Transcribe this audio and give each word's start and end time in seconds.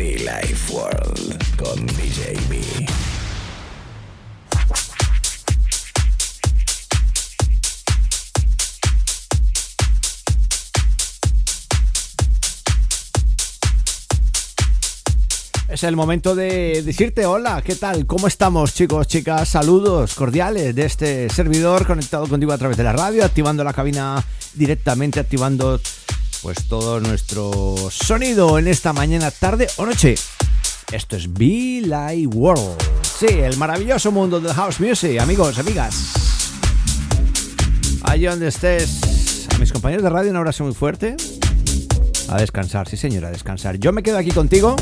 Life 0.00 0.72
World 0.72 1.56
con 1.56 1.86
DJ 1.86 2.32
B. 2.48 2.58
Es 15.68 15.84
el 15.84 15.96
momento 15.96 16.34
de 16.34 16.82
decirte 16.82 17.26
hola, 17.26 17.60
¿qué 17.62 17.74
tal? 17.74 18.06
¿Cómo 18.06 18.26
estamos 18.26 18.72
chicos, 18.72 19.06
chicas? 19.06 19.50
Saludos 19.50 20.14
cordiales 20.14 20.74
de 20.74 20.86
este 20.86 21.28
servidor 21.28 21.86
conectado 21.86 22.26
contigo 22.26 22.52
a 22.52 22.58
través 22.58 22.78
de 22.78 22.84
la 22.84 22.94
radio, 22.94 23.22
activando 23.22 23.62
la 23.62 23.74
cabina 23.74 24.24
directamente, 24.54 25.20
activando 25.20 25.78
pues 26.42 26.66
todo 26.66 27.00
nuestro 27.00 27.74
sonido 27.90 28.58
en 28.58 28.68
esta 28.68 28.92
mañana, 28.92 29.30
tarde 29.30 29.68
o 29.76 29.86
noche. 29.86 30.14
Esto 30.92 31.16
es 31.16 31.32
Be 31.32 31.82
Live 31.82 32.26
World. 32.34 32.76
Sí, 33.02 33.26
el 33.26 33.56
maravilloso 33.56 34.10
mundo 34.10 34.40
del 34.40 34.52
house 34.54 34.80
music, 34.80 35.18
amigos, 35.20 35.58
amigas. 35.58 36.12
Allí 38.02 38.24
donde 38.24 38.48
estés, 38.48 39.46
a 39.54 39.58
mis 39.58 39.72
compañeros 39.72 40.02
de 40.02 40.10
radio 40.10 40.30
un 40.30 40.36
abrazo 40.36 40.64
muy 40.64 40.74
fuerte. 40.74 41.16
A 42.28 42.38
descansar, 42.38 42.88
sí 42.88 42.96
señora, 42.96 43.28
a 43.28 43.30
descansar. 43.30 43.78
Yo 43.78 43.92
me 43.92 44.02
quedo 44.02 44.18
aquí 44.18 44.30
contigo 44.30 44.76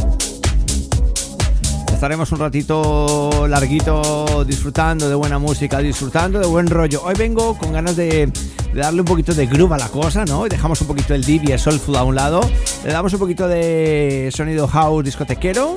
estaremos 1.99 2.31
un 2.31 2.39
ratito 2.39 3.49
larguito 3.49 4.45
disfrutando 4.45 5.09
de 5.09 5.17
buena 5.17 5.41
música, 5.41 5.81
disfrutando 5.81 6.39
de 6.39 6.47
buen 6.47 6.69
rollo. 6.69 7.03
Hoy 7.03 7.17
vengo 7.19 7.59
con 7.59 7.73
ganas 7.73 7.97
de, 7.97 8.31
darle 8.73 9.01
un 9.01 9.05
poquito 9.05 9.35
de 9.35 9.47
groove 9.47 9.75
a 9.75 9.79
la 9.79 9.89
cosa, 9.89 10.25
¿no? 10.25 10.47
Y 10.47 10.49
dejamos 10.49 10.81
un 10.81 10.87
poquito 10.87 11.13
el 11.13 11.25
deep 11.25 11.49
y 11.49 11.53
el 11.53 11.59
soulful 11.59 11.97
a 11.97 12.05
un 12.05 12.15
lado. 12.15 12.41
Le 12.85 12.93
damos 12.93 13.13
un 13.15 13.19
poquito 13.19 13.49
de 13.49 14.31
sonido 14.33 14.69
house 14.69 15.07
discotequero. 15.07 15.71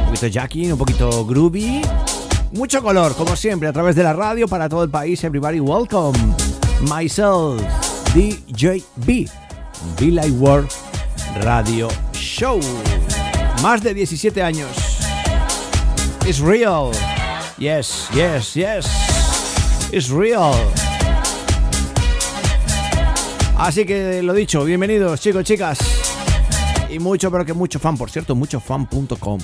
Un 0.00 0.04
poquito 0.04 0.26
jacking, 0.26 0.72
un 0.72 0.78
poquito 0.78 1.24
groovy. 1.24 1.80
Mucho 2.52 2.82
color, 2.82 3.14
como 3.14 3.36
siempre, 3.36 3.70
a 3.70 3.72
través 3.72 3.96
de 3.96 4.02
la 4.02 4.12
radio 4.12 4.48
para 4.48 4.68
todo 4.68 4.84
el 4.84 4.90
país. 4.90 5.24
Everybody 5.24 5.60
welcome. 5.60 6.18
Myself, 6.82 7.62
DJ 8.14 8.84
B. 8.96 9.26
Be 9.98 10.10
Like 10.10 10.32
World 10.32 10.68
Radio 11.42 11.88
Show 12.12 12.60
más 13.62 13.82
de 13.82 13.94
17 13.94 14.42
años. 14.42 14.68
It's 16.26 16.40
real. 16.40 16.92
Yes, 17.58 18.08
yes, 18.12 18.54
yes. 18.54 18.86
It's 19.92 20.10
real. 20.10 20.54
Así 23.56 23.84
que 23.84 24.22
lo 24.22 24.32
dicho, 24.32 24.64
bienvenidos 24.64 25.20
chicos, 25.20 25.44
chicas. 25.44 25.78
Y 26.90 26.98
mucho, 26.98 27.30
pero 27.30 27.44
que 27.44 27.52
mucho 27.52 27.78
fan, 27.78 27.96
por 27.96 28.10
cierto, 28.10 28.34
muchofan.com. 28.34 29.40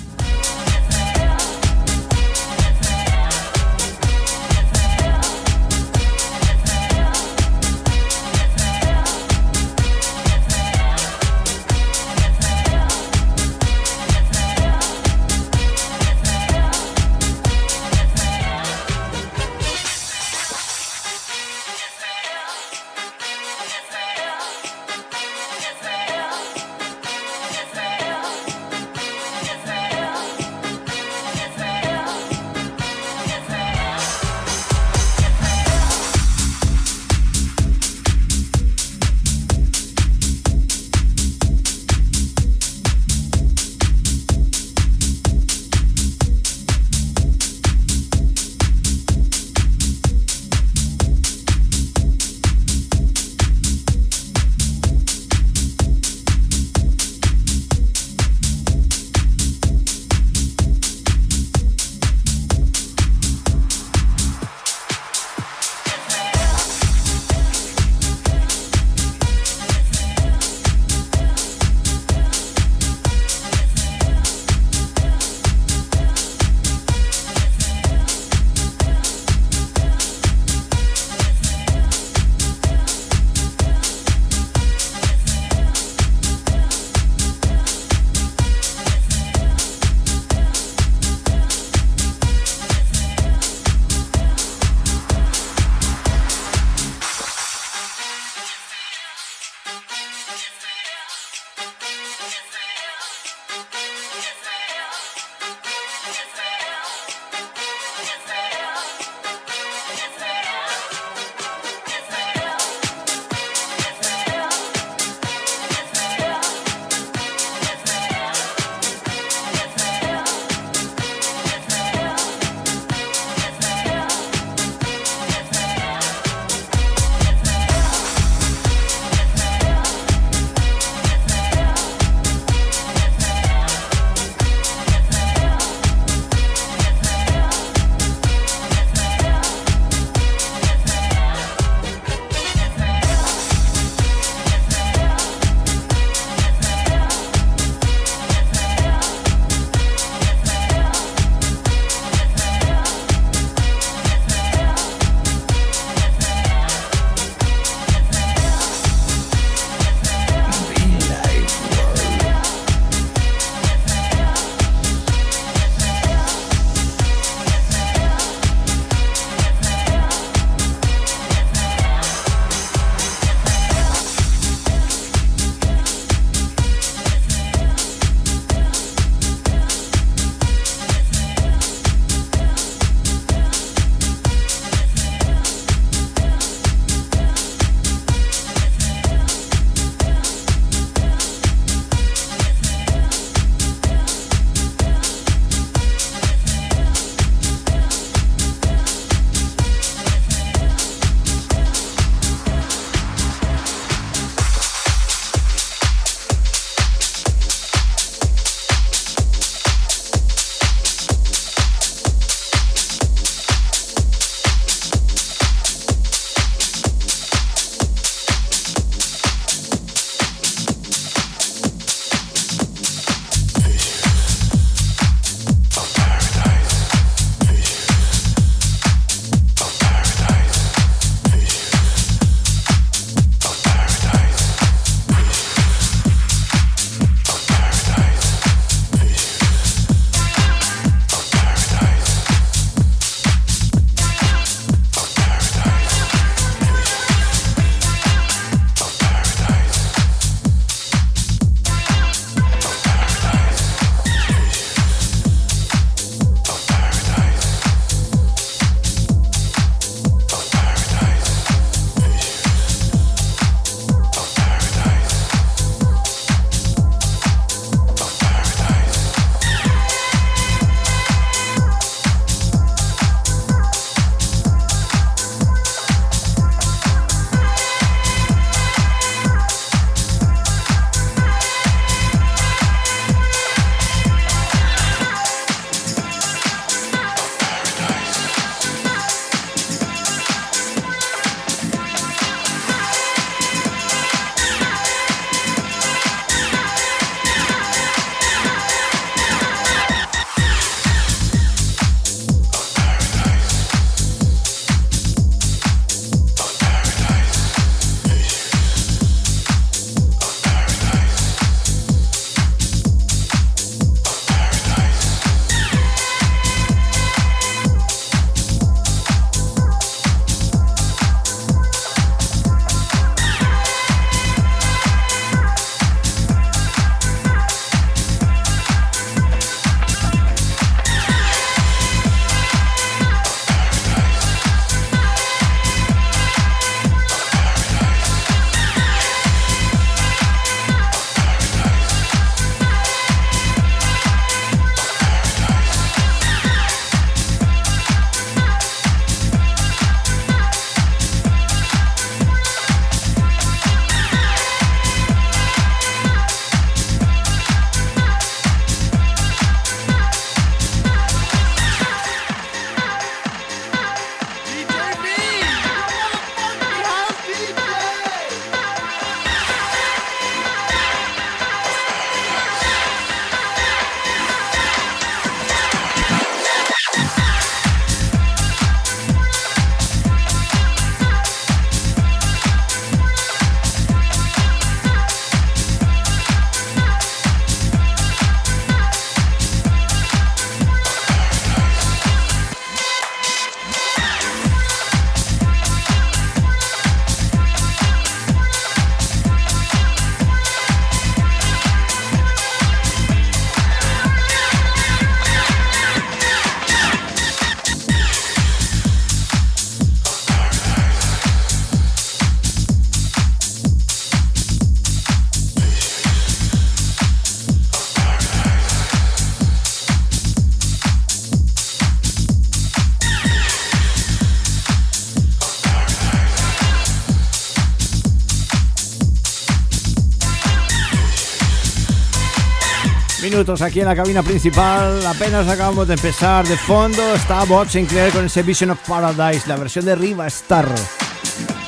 minutos 433.34 433.62
aquí 433.62 433.80
en 433.80 433.86
la 433.86 433.96
cabina 433.96 434.22
principal. 434.22 435.04
Apenas 435.04 435.48
acabamos 435.48 435.88
de 435.88 435.94
empezar. 435.94 436.46
De 436.46 436.56
fondo 436.56 437.02
está 437.16 437.42
Bob 437.42 437.68
Sinclair 437.68 438.12
con 438.12 438.26
ese 438.26 438.44
Vision 438.44 438.70
of 438.70 438.78
Paradise, 438.86 439.48
la 439.48 439.56
versión 439.56 439.84
de 439.84 439.96
Riva 439.96 440.28
Star. 440.28 440.68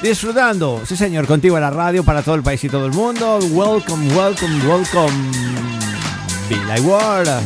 Disfrutando, 0.00 0.82
sí 0.86 0.96
señor, 0.96 1.26
contigo 1.26 1.56
en 1.56 1.62
la 1.62 1.70
radio 1.70 2.04
para 2.04 2.22
todo 2.22 2.36
el 2.36 2.44
país 2.44 2.62
y 2.62 2.68
todo 2.68 2.86
el 2.86 2.92
mundo. 2.92 3.40
Welcome, 3.50 4.14
welcome, 4.14 4.64
welcome. 4.64 5.12
Be 6.48 6.54
like 6.68 6.82
World. 6.82 7.42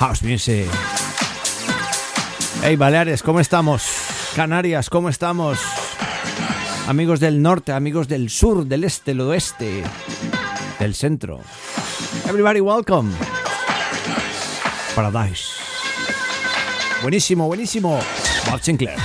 House 0.00 0.24
Music. 0.24 0.66
Hey 2.64 2.74
Baleares, 2.74 3.22
¿cómo 3.22 3.38
estamos? 3.38 3.84
Canarias, 4.34 4.90
¿cómo 4.90 5.08
estamos? 5.08 5.60
Amigos 6.88 7.20
del 7.20 7.42
norte, 7.42 7.70
amigos 7.70 8.08
del 8.08 8.28
sur, 8.28 8.66
del 8.66 8.82
este, 8.82 9.12
del 9.12 9.20
oeste, 9.20 9.84
del 10.80 10.96
centro. 10.96 11.38
Everybody 12.28 12.60
welcome. 12.60 13.10
Paradise. 14.94 15.54
Buenísimo, 17.00 17.46
buenísimo. 17.46 17.98
Bob 18.46 18.60
Sinclair. 18.60 18.98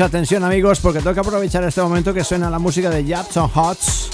Mucha 0.00 0.16
atención 0.16 0.44
amigos 0.44 0.80
porque 0.80 1.00
tengo 1.00 1.12
que 1.12 1.20
aprovechar 1.20 1.62
este 1.64 1.82
momento 1.82 2.14
que 2.14 2.24
suena 2.24 2.48
la 2.48 2.58
música 2.58 2.88
de 2.88 3.04
Jackson 3.04 3.50
Hots. 3.54 4.08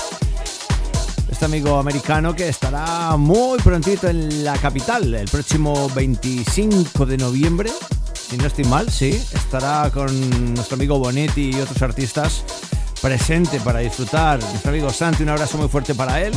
Este 1.31 1.45
amigo 1.45 1.79
americano 1.79 2.35
que 2.35 2.49
estará 2.49 3.17
muy 3.17 3.61
prontito 3.61 4.09
en 4.09 4.43
la 4.43 4.59
capital, 4.59 5.15
el 5.15 5.29
próximo 5.29 5.89
25 5.91 7.07
de 7.07 7.19
noviembre. 7.19 7.71
Si 8.15 8.37
no 8.37 8.47
estoy 8.47 8.65
mal, 8.65 8.91
sí. 8.91 9.11
Estará 9.33 9.89
con 9.95 10.55
nuestro 10.55 10.75
amigo 10.75 10.99
Bonetti 10.99 11.51
y 11.51 11.61
otros 11.61 11.81
artistas 11.83 12.43
presente 13.01 13.61
para 13.61 13.79
disfrutar. 13.79 14.41
Nuestro 14.41 14.73
amigo 14.73 14.91
Santi, 14.91 15.23
un 15.23 15.29
abrazo 15.29 15.57
muy 15.57 15.69
fuerte 15.69 15.95
para 15.95 16.21
él. 16.21 16.35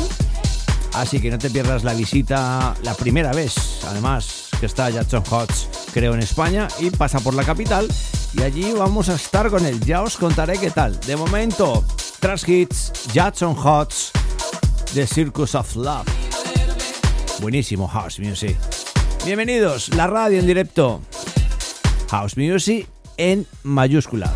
Así 0.94 1.20
que 1.20 1.32
no 1.32 1.40
te 1.40 1.50
pierdas 1.50 1.84
la 1.84 1.96
visita 1.96 2.76
la 2.84 2.94
primera 2.94 3.32
vez, 3.32 3.80
además, 3.88 4.49
que 4.60 4.66
está 4.66 4.90
Jackson 4.90 5.24
Hots, 5.30 5.70
creo, 5.94 6.14
en 6.14 6.20
España 6.20 6.68
y 6.80 6.90
pasa 6.90 7.20
por 7.20 7.34
la 7.34 7.44
capital. 7.44 7.88
Y 8.34 8.42
allí 8.42 8.74
vamos 8.74 9.10
a 9.10 9.16
estar 9.16 9.50
con 9.50 9.66
él. 9.66 9.80
Ya 9.82 10.02
os 10.02 10.18
contaré 10.18 10.58
qué 10.60 10.70
tal. 10.72 11.00
De 11.02 11.16
momento, 11.16 11.84
Trash 12.20 12.48
Hits, 12.48 12.92
Jackson 13.14 13.56
Hots, 13.58 14.12
The 14.94 15.08
Circus 15.08 15.56
of 15.56 15.76
Love. 15.76 16.08
Buenísimo 17.42 17.88
House 17.88 18.20
Music. 18.20 18.58
Bienvenidos, 19.26 19.90
la 19.96 20.08
radio 20.08 20.40
en 20.40 20.48
directo. 20.48 21.02
House 22.10 22.36
Music 22.38 22.88
en 23.18 23.48
mayúscula. 23.64 24.32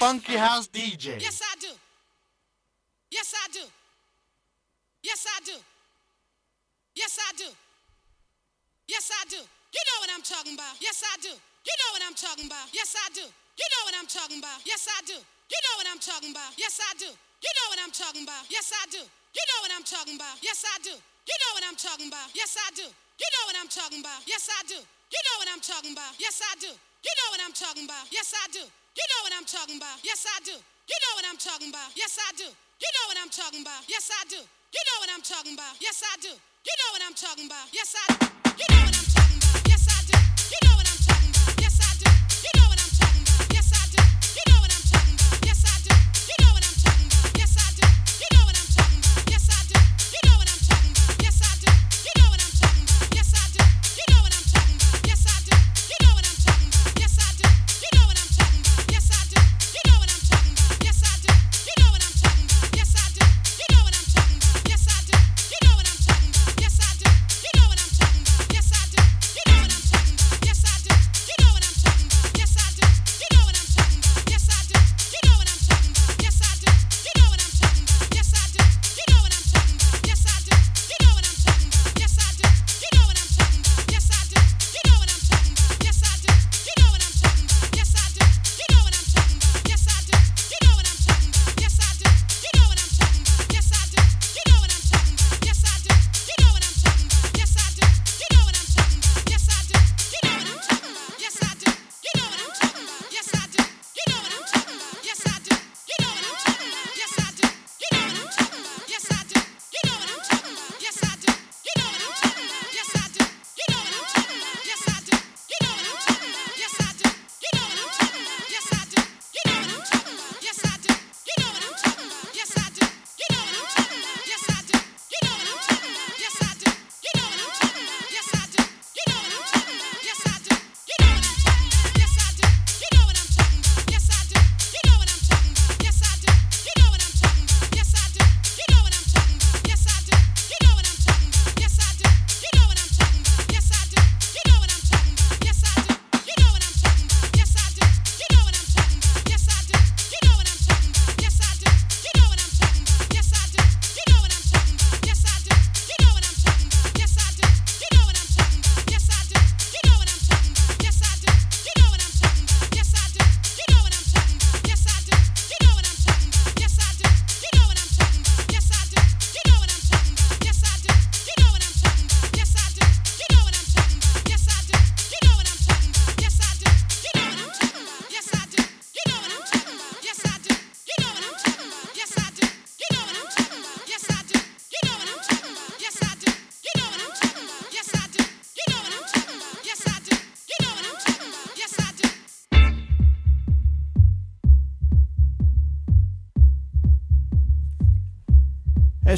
funky 0.00 0.34
house 0.34 0.66
DJ. 0.66 1.20
Yes, 1.20 1.34
sir. 1.34 1.49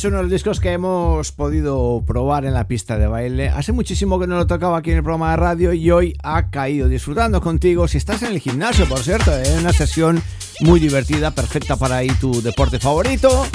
es 0.03 0.07
uno 0.07 0.17
de 0.17 0.23
los 0.25 0.33
discos 0.33 0.59
que 0.59 0.73
hemos 0.73 1.31
podido 1.31 2.03
probar 2.05 2.45
en 2.45 2.55
la 2.55 2.67
pista 2.67 2.99
de 2.99 3.07
baile. 3.07 3.51
Hace 3.51 3.71
muchísimo 3.71 4.19
que 4.19 4.27
no 4.27 4.37
lo 4.37 4.49
tocaba 4.49 4.79
aquí 4.79 4.91
en 4.91 4.97
el 4.97 5.03
programa 5.05 5.31
de 5.31 5.37
radio 5.37 5.73
y 5.73 5.93
hoy 5.93 6.17
ha 6.25 6.51
caído 6.51 6.89
disfrutando 6.89 7.41
contigo. 7.41 7.87
Si 7.87 7.99
estás 7.99 8.23
en 8.23 8.33
el 8.33 8.41
gimnasio, 8.41 8.89
por 8.89 8.99
cierto, 8.99 9.33
es 9.39 9.49
¿eh? 9.49 9.59
una 9.61 9.73
sesión 9.73 10.21
muy 10.59 10.81
divertida, 10.81 11.31
perfecta 11.31 11.77
para 11.77 11.99
ahí 11.99 12.09
tu 12.21 12.43
deporte 12.43 12.81
favorito. 12.81 13.47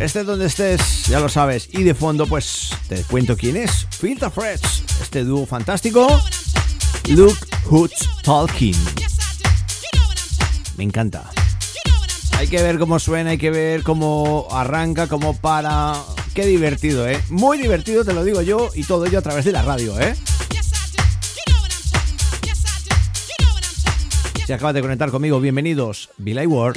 Estés 0.00 0.24
donde 0.24 0.46
estés, 0.46 1.06
ya 1.06 1.20
lo 1.20 1.28
sabes. 1.28 1.68
Y 1.70 1.82
de 1.82 1.94
fondo, 1.94 2.26
pues 2.26 2.70
te 2.88 3.02
cuento 3.02 3.36
quién 3.36 3.58
es: 3.58 3.86
Filter 3.90 4.30
Fresh, 4.30 4.84
este 5.02 5.22
dúo 5.22 5.44
fantástico. 5.44 6.06
Luke 7.10 7.46
Hoots 7.68 8.08
Talking. 8.22 8.76
Me 10.78 10.84
encanta. 10.84 11.30
Hay 12.38 12.48
que 12.48 12.62
ver 12.62 12.78
cómo 12.78 12.98
suena, 12.98 13.30
hay 13.30 13.38
que 13.38 13.50
ver 13.50 13.82
cómo 13.82 14.48
arranca, 14.50 15.06
cómo 15.06 15.36
para. 15.36 15.94
Qué 16.34 16.44
divertido, 16.46 17.08
¿eh? 17.08 17.20
Muy 17.30 17.58
divertido, 17.58 18.04
te 18.04 18.12
lo 18.12 18.24
digo 18.24 18.42
yo, 18.42 18.70
y 18.74 18.84
todo 18.84 19.06
ello 19.06 19.18
a 19.18 19.22
través 19.22 19.44
de 19.44 19.52
la 19.52 19.62
radio, 19.62 19.98
¿eh? 20.00 20.14
Si 24.46 24.52
acabas 24.52 24.74
de 24.74 24.82
conectar 24.82 25.10
conmigo, 25.10 25.40
bienvenidos, 25.40 26.10
Billy 26.18 26.46
Ward. 26.46 26.76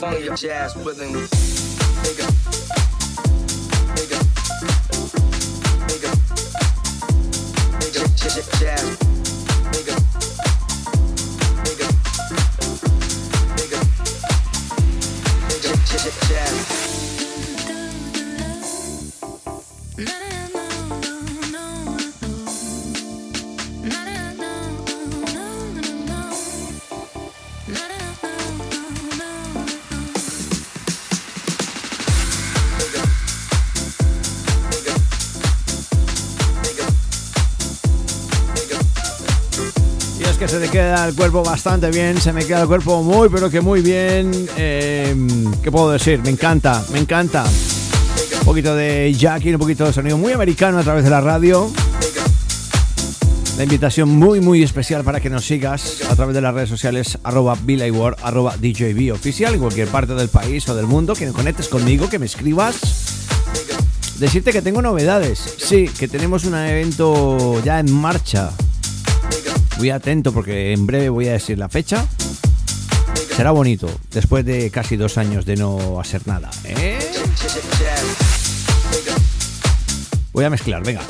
phony 0.00 0.34
jazz 0.34 0.74
rhythm. 0.76 1.12
Nigga. 2.02 2.39
El 41.08 41.14
cuerpo 41.14 41.42
bastante 41.42 41.90
bien, 41.90 42.20
se 42.20 42.32
me 42.32 42.44
queda 42.44 42.62
el 42.62 42.66
cuerpo 42.66 43.02
muy, 43.02 43.28
pero 43.28 43.50
que 43.50 43.60
muy 43.60 43.80
bien. 43.80 44.30
Eh, 44.56 45.14
¿Qué 45.62 45.70
puedo 45.70 45.90
decir? 45.90 46.20
Me 46.22 46.30
encanta, 46.30 46.84
me 46.92 46.98
encanta. 46.98 47.44
Un 48.40 48.44
poquito 48.44 48.74
de 48.74 49.12
Jackie, 49.12 49.52
un 49.52 49.58
poquito 49.58 49.84
de 49.84 49.92
sonido 49.92 50.18
muy 50.18 50.32
americano 50.32 50.78
a 50.78 50.82
través 50.82 51.04
de 51.04 51.10
la 51.10 51.20
radio. 51.20 51.70
La 53.56 53.64
invitación 53.64 54.08
muy, 54.08 54.40
muy 54.40 54.62
especial 54.62 55.04
para 55.04 55.20
que 55.20 55.30
nos 55.30 55.44
sigas 55.44 56.02
a 56.10 56.16
través 56.16 56.34
de 56.34 56.40
las 56.40 56.54
redes 56.54 56.68
sociales 56.68 57.18
arroba 57.24 57.56
arroba 58.22 58.56
DJB 58.56 59.12
oficial 59.12 59.54
en 59.54 59.60
cualquier 59.60 59.88
parte 59.88 60.14
del 60.14 60.28
país 60.28 60.68
o 60.68 60.74
del 60.74 60.86
mundo, 60.86 61.14
que 61.14 61.26
conectes 61.28 61.68
conmigo, 61.68 62.08
que 62.08 62.18
me 62.18 62.26
escribas. 62.26 62.76
Decirte 64.18 64.52
que 64.52 64.62
tengo 64.62 64.82
novedades. 64.82 65.56
Sí, 65.58 65.88
que 65.88 66.08
tenemos 66.08 66.44
un 66.44 66.54
evento 66.54 67.62
ya 67.64 67.80
en 67.80 67.92
marcha 67.92 68.50
Voy 69.80 69.88
atento 69.88 70.30
porque 70.34 70.74
en 70.74 70.86
breve 70.86 71.08
voy 71.08 71.28
a 71.28 71.32
decir 71.32 71.56
la 71.56 71.70
fecha. 71.70 72.06
Será 73.34 73.50
bonito, 73.50 73.88
después 74.10 74.44
de 74.44 74.70
casi 74.70 74.96
dos 74.96 75.16
años 75.16 75.46
de 75.46 75.56
no 75.56 75.98
hacer 75.98 76.26
nada. 76.26 76.50
¿eh? 76.64 76.98
Voy 80.34 80.44
a 80.44 80.50
mezclar, 80.50 80.82
venga. 80.84 81.00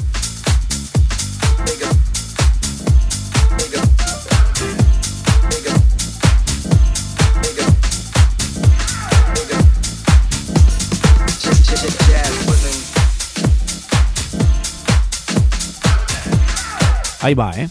Ahí 17.20 17.35
va, 17.35 17.50
¿eh? 17.56 17.68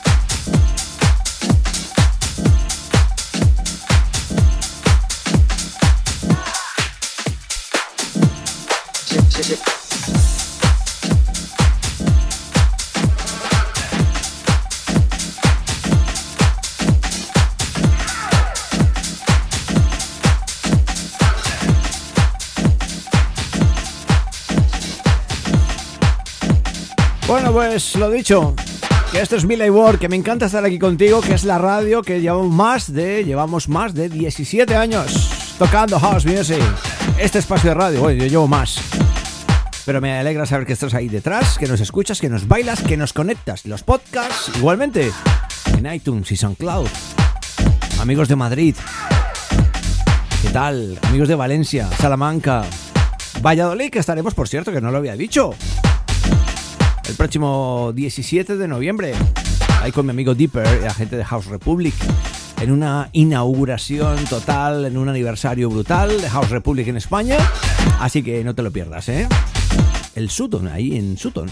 Pues 27.52 27.96
lo 27.96 28.12
dicho, 28.12 28.54
que 29.12 29.22
esto 29.22 29.36
es 29.36 29.44
Miley 29.44 29.72
Ward, 29.72 29.98
que 29.98 30.08
me 30.08 30.16
encanta 30.16 30.46
estar 30.46 30.64
aquí 30.64 30.78
contigo, 30.78 31.20
que 31.20 31.34
es 31.34 31.44
la 31.44 31.58
radio 31.58 32.04
que 32.04 32.22
llevamos 32.22 32.54
más 32.54 32.94
de 32.94 33.24
llevamos 33.26 33.68
más 33.68 33.94
de 33.96 34.08
17 34.08 34.76
años 34.76 35.56
tocando 35.58 36.00
house 36.00 36.26
music. 36.26 36.62
Este 37.18 37.40
espacio 37.40 37.72
de 37.72 37.74
radio, 37.74 38.02
bueno, 38.02 38.24
yo 38.24 38.30
llevo 38.30 38.48
más. 38.48 38.80
Pero 39.86 40.00
me 40.00 40.18
alegra 40.18 40.46
saber 40.46 40.68
que 40.68 40.74
estás 40.74 40.94
ahí 40.94 41.10
detrás, 41.10 41.58
que 41.58 41.66
nos 41.66 41.82
escuchas, 41.82 42.22
que 42.22 42.30
nos 42.30 42.48
bailas, 42.48 42.84
que 42.84 42.98
nos 42.98 43.14
conectas. 43.14 43.66
Los 43.66 43.82
podcasts, 43.82 44.52
igualmente, 44.56 45.12
en 45.76 45.92
iTunes 45.92 46.32
y 46.32 46.38
SoundCloud. 46.38 46.88
Amigos 48.00 48.28
de 48.28 48.36
Madrid. 48.36 48.76
¿Qué 50.44 50.50
tal? 50.50 51.00
Amigos 51.04 51.28
de 51.28 51.36
Valencia, 51.36 51.90
Salamanca, 52.00 52.64
Valladolid, 53.42 53.90
que 53.90 54.00
estaremos, 54.00 54.36
por 54.36 54.48
cierto, 54.48 54.72
que 54.72 54.82
no 54.82 54.92
lo 54.92 55.00
había 55.00 55.16
dicho 55.16 55.56
el 57.10 57.16
próximo 57.16 57.92
17 57.96 58.56
de 58.56 58.68
noviembre, 58.68 59.14
ahí 59.82 59.92
con 59.92 60.06
mi 60.06 60.12
amigo 60.12 60.36
Dipper, 60.36 60.84
la 60.84 60.94
gente 60.94 61.18
de 61.18 61.26
House 61.26 61.48
Republic, 61.48 61.96
en 62.62 62.72
una 62.72 63.10
inauguración 63.14 64.24
total, 64.26 64.86
en 64.86 64.96
un 64.96 65.10
aniversario 65.10 65.72
brutal 65.72 66.22
de 66.22 66.30
House 66.30 66.52
Republic 66.52 66.88
en 66.88 66.98
España. 66.98 67.38
Así 68.00 68.22
que 68.22 68.44
no 68.44 68.54
te 68.54 68.62
lo 68.62 68.72
pierdas, 68.72 69.10
¿eh? 69.10 69.28
El 70.14 70.30
Sutton, 70.30 70.68
ahí 70.68 70.98
en 70.98 71.18
Sutton. 71.18 71.50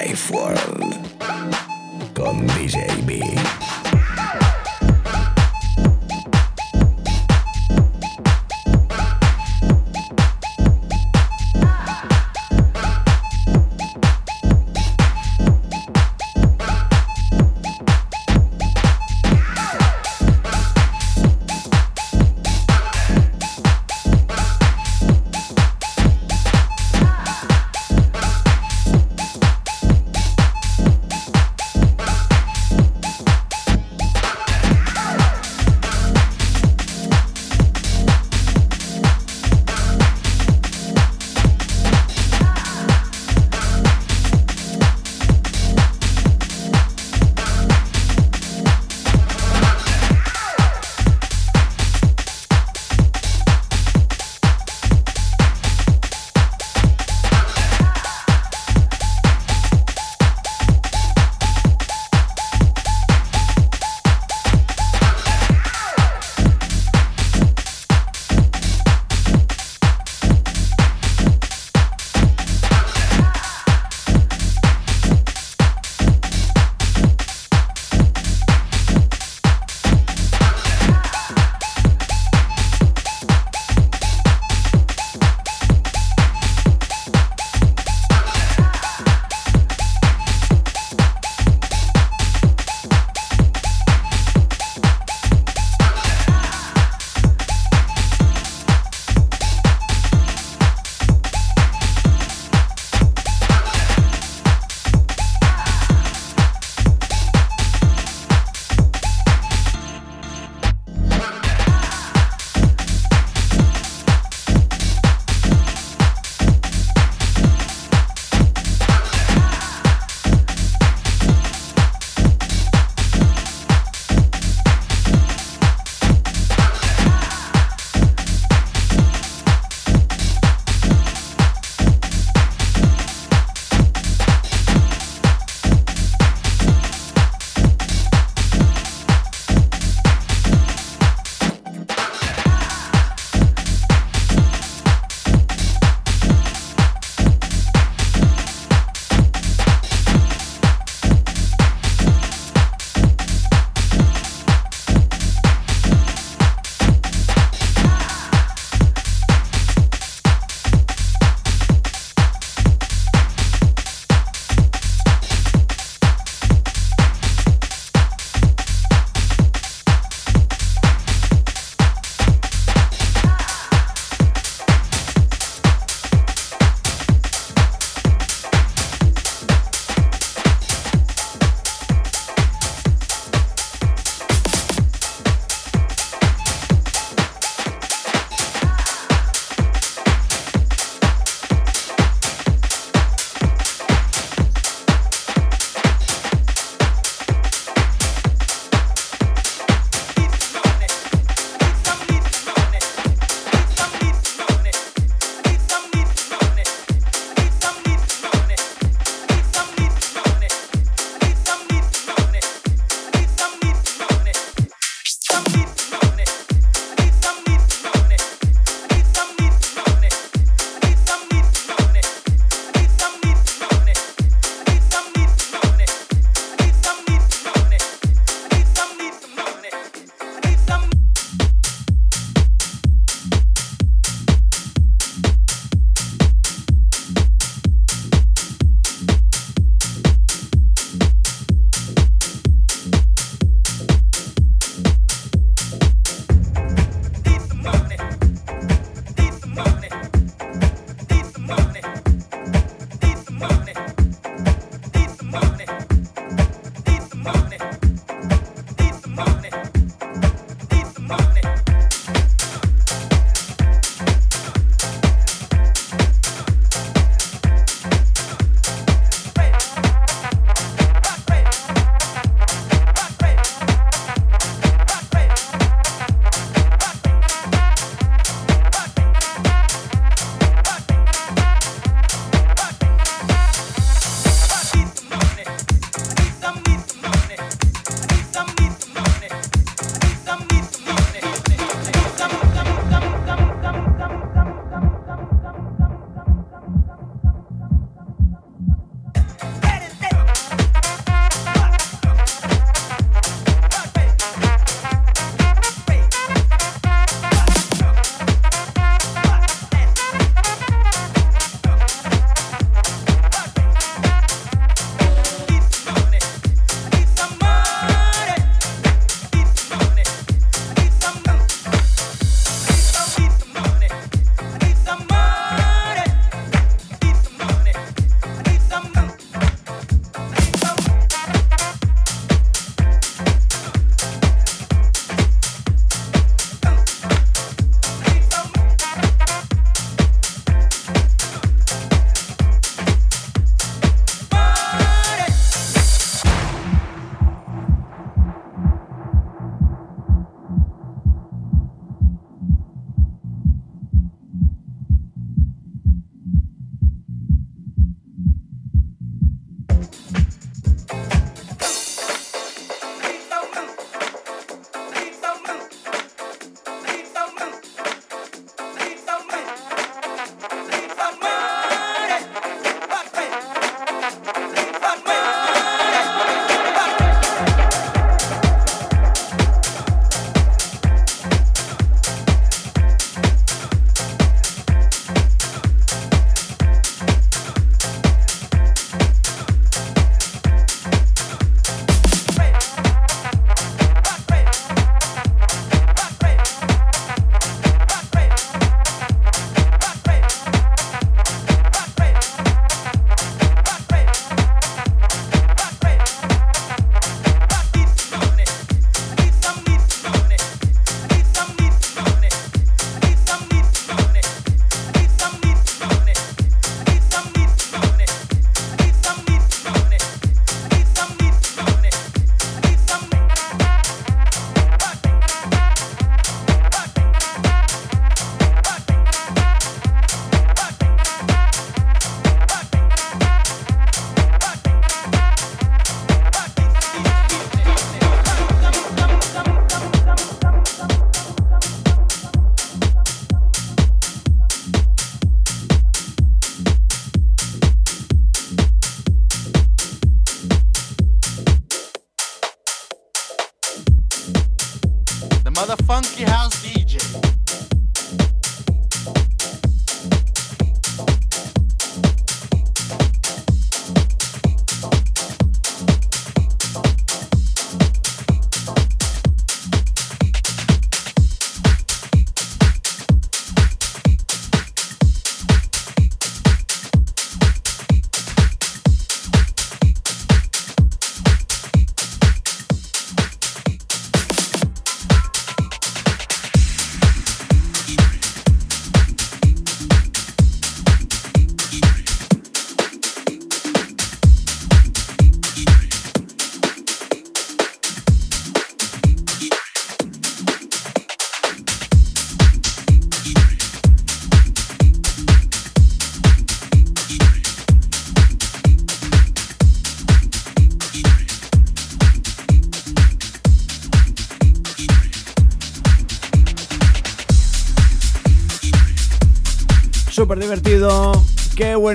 Life 0.00 0.32
World 0.32 0.94
con 2.14 2.46
DJB. 2.46 3.57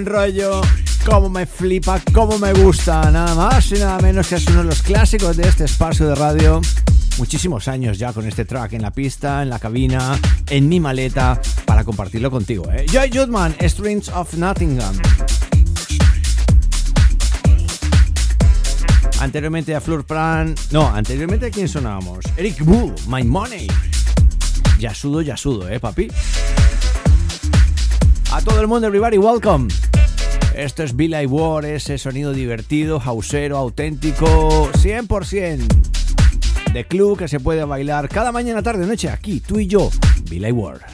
Buen 0.03 0.05
rollo, 0.05 0.61
cómo 1.05 1.29
me 1.29 1.45
flipa, 1.45 2.01
cómo 2.13 2.37
me 2.37 2.51
gusta, 2.53 3.09
nada 3.11 3.35
más 3.35 3.71
y 3.71 3.75
nada 3.75 3.99
menos 3.99 4.27
que 4.27 4.35
es 4.35 4.47
uno 4.47 4.59
de 4.59 4.63
los 4.65 4.81
clásicos 4.81 5.37
de 5.37 5.47
este 5.47 5.65
espacio 5.65 6.07
de 6.07 6.15
radio. 6.15 6.61
Muchísimos 7.17 7.67
años 7.67 7.97
ya 7.97 8.11
con 8.11 8.27
este 8.27 8.43
track 8.43 8.73
en 8.73 8.81
la 8.81 8.91
pista, 8.91 9.43
en 9.43 9.49
la 9.49 9.59
cabina, 9.59 10.19
en 10.49 10.67
mi 10.67 10.79
maleta, 10.79 11.39
para 11.65 11.83
compartirlo 11.83 12.31
contigo. 12.31 12.69
¿eh? 12.71 12.85
Joy 12.91 13.11
Judman, 13.13 13.55
Strings 13.61 14.09
of 14.09 14.33
Nottingham. 14.33 14.95
Anteriormente 19.19 19.75
a 19.75 19.81
Flur 19.81 20.05
Pran. 20.05 20.55
No, 20.71 20.87
anteriormente 20.87 21.45
a 21.45 21.51
quién 21.51 21.69
sonábamos. 21.69 22.25
Eric 22.35 22.63
Bull, 22.65 22.93
My 23.07 23.23
Money. 23.23 23.67
Ya 24.79 24.93
sudo, 24.93 25.21
ya 25.21 25.37
sudo, 25.37 25.69
eh, 25.69 25.79
papi. 25.79 26.09
A 28.31 28.41
todo 28.41 28.59
el 28.59 28.67
mundo, 28.67 28.87
everybody, 28.87 29.19
welcome. 29.19 29.67
Esto 30.55 30.83
es 30.83 30.95
Billy 30.95 31.25
War, 31.25 31.65
ese 31.65 31.97
sonido 31.97 32.31
divertido, 32.31 33.01
hausero, 33.03 33.57
auténtico, 33.57 34.69
100% 34.73 35.65
de 36.71 36.85
club 36.85 37.17
que 37.17 37.27
se 37.27 37.39
puede 37.39 37.63
bailar 37.65 38.07
cada 38.07 38.31
mañana, 38.31 38.61
tarde, 38.61 38.85
noche, 38.85 39.09
aquí, 39.09 39.39
tú 39.39 39.59
y 39.59 39.65
yo, 39.65 39.89
Billy 40.29 40.51
War. 40.51 40.92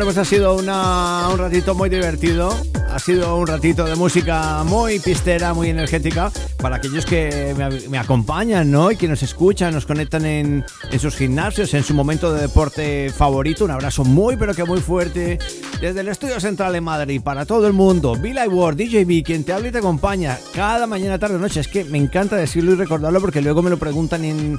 Bueno, 0.00 0.14
pues 0.14 0.16
ha 0.16 0.24
sido 0.24 0.54
un 0.56 0.66
ratito 1.38 1.74
muy 1.74 1.90
divertido. 1.90 2.56
Ha 2.92 2.98
sido 2.98 3.36
un 3.36 3.46
ratito 3.46 3.84
de 3.84 3.94
música 3.94 4.64
muy 4.64 4.98
pistera, 4.98 5.54
muy 5.54 5.70
energética 5.70 6.32
para 6.60 6.76
aquellos 6.76 7.06
que 7.06 7.54
me, 7.88 7.98
acompañan, 7.98 8.68
¿no? 8.68 8.90
Y 8.90 8.96
que 8.96 9.06
nos 9.06 9.22
escuchan, 9.22 9.72
nos 9.72 9.86
conectan 9.86 10.26
en, 10.26 10.64
sus 10.98 11.14
gimnasios, 11.14 11.72
en 11.74 11.84
su 11.84 11.94
momento 11.94 12.32
de 12.32 12.42
deporte 12.42 13.12
favorito. 13.16 13.64
Un 13.64 13.70
abrazo 13.70 14.04
muy, 14.04 14.36
pero 14.36 14.54
que 14.54 14.64
muy 14.64 14.80
fuerte 14.80 15.38
desde 15.80 16.00
el 16.00 16.08
Estudio 16.08 16.40
Central 16.40 16.72
de 16.72 16.80
Madrid 16.80 17.22
para 17.22 17.46
todo 17.46 17.68
el 17.68 17.72
mundo. 17.72 18.16
Bill 18.16 18.38
Ward, 18.48 18.76
DJB, 18.76 19.24
quien 19.24 19.44
te 19.44 19.52
habla 19.52 19.68
y 19.68 19.72
te 19.72 19.78
acompaña 19.78 20.36
cada 20.52 20.88
mañana, 20.88 21.18
tarde 21.18 21.36
o 21.36 21.38
noche. 21.38 21.60
Es 21.60 21.68
que 21.68 21.84
me 21.84 21.98
encanta 21.98 22.34
decirlo 22.34 22.72
y 22.72 22.74
recordarlo 22.74 23.20
porque 23.20 23.40
luego 23.40 23.62
me 23.62 23.70
lo 23.70 23.78
preguntan 23.78 24.24
en, 24.24 24.58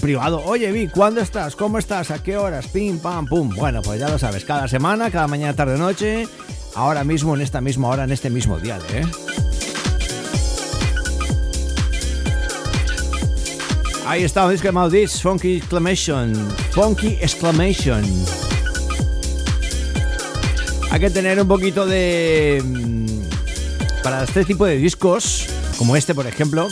privado. 0.00 0.42
Oye, 0.44 0.72
Vi, 0.72 0.88
¿cuándo 0.88 1.20
estás? 1.20 1.54
¿Cómo 1.54 1.78
estás? 1.78 2.10
¿A 2.10 2.22
qué 2.22 2.36
horas? 2.36 2.66
Pim, 2.66 2.98
pam, 2.98 3.26
pum. 3.26 3.50
Bueno, 3.54 3.82
pues 3.82 4.00
ya 4.00 4.08
lo 4.08 4.18
sabes, 4.18 4.44
cada 4.44 4.66
semana, 4.66 5.12
cada 5.12 5.28
mañana, 5.28 5.54
tarde, 5.54 5.78
noche, 5.78 6.26
ahora 6.74 7.04
mismo, 7.04 7.34
en 7.34 7.40
esta 7.40 7.60
misma 7.60 7.88
hora, 7.88 8.04
en 8.04 8.12
este 8.12 8.30
mismo 8.30 8.58
día, 8.58 8.78
¿eh? 8.92 9.04
Ahí 14.06 14.24
está 14.24 14.48
disco 14.48 14.88
This 14.88 15.20
Funky 15.20 15.58
Exclamation. 15.58 16.34
Funky 16.72 17.18
Exclamation. 17.20 18.02
Hay 20.90 21.00
que 21.00 21.10
tener 21.10 21.38
un 21.38 21.46
poquito 21.46 21.84
de... 21.84 22.62
Mm, 22.64 23.06
para 24.02 24.24
este 24.24 24.46
tipo 24.46 24.64
de 24.64 24.78
discos, 24.78 25.46
como 25.76 25.94
este 25.94 26.14
por 26.14 26.26
ejemplo, 26.26 26.68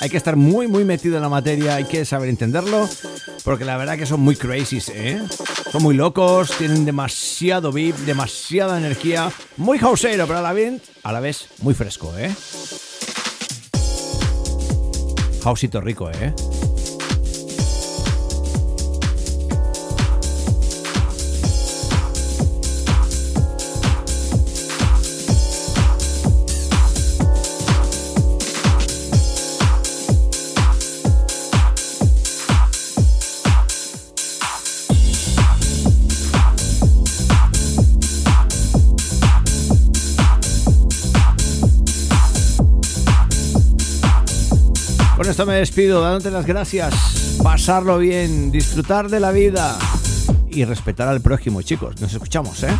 hay 0.00 0.08
que 0.08 0.16
estar 0.16 0.36
muy, 0.36 0.66
muy 0.68 0.84
metido 0.84 1.16
en 1.16 1.22
la 1.22 1.28
materia, 1.28 1.74
hay 1.74 1.84
que 1.84 2.04
saber 2.04 2.28
entenderlo, 2.28 2.88
porque 3.44 3.64
la 3.64 3.76
verdad 3.76 3.98
que 3.98 4.06
son 4.06 4.20
muy 4.20 4.36
crazy, 4.36 4.78
¿eh? 4.92 5.20
Son 5.72 5.82
muy 5.82 5.94
locos, 5.94 6.52
tienen 6.56 6.84
demasiado 6.84 7.72
beat, 7.72 7.96
demasiada 7.98 8.78
energía, 8.78 9.30
muy 9.56 9.78
houseero, 9.78 10.26
pero 10.26 10.38
a 10.38 10.42
la 10.42 10.52
vez, 10.52 10.82
a 11.02 11.12
la 11.12 11.20
vez 11.20 11.48
muy 11.62 11.74
fresco, 11.74 12.12
¿eh? 12.16 12.34
Houseito 15.42 15.80
rico, 15.80 16.10
¿eh? 16.10 16.34
Me 45.46 45.54
despido 45.54 46.02
dándote 46.02 46.30
las 46.30 46.44
gracias, 46.44 47.38
pasarlo 47.42 47.98
bien, 47.98 48.50
disfrutar 48.50 49.08
de 49.08 49.20
la 49.20 49.32
vida 49.32 49.78
y 50.50 50.64
respetar 50.64 51.08
al 51.08 51.20
prójimo, 51.20 51.62
chicos. 51.62 52.00
Nos 52.00 52.12
escuchamos, 52.12 52.62
¿eh? 52.64 52.76